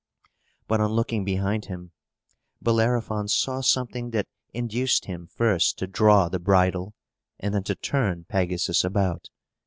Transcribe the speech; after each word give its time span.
But, 0.67 0.81
on 0.81 0.93
looking 0.93 1.23
behind 1.23 1.65
him, 1.65 1.91
Bellerophon 2.59 3.27
saw 3.27 3.61
something 3.61 4.09
that 4.09 4.27
induced 4.51 5.05
him 5.05 5.27
first 5.27 5.77
to 5.77 5.85
draw 5.85 6.27
the 6.27 6.39
bridle, 6.39 6.95
and 7.39 7.53
then 7.53 7.63
to 7.65 7.75
turn 7.75 8.23
Pegasus 8.27 8.83
about. 8.83 9.29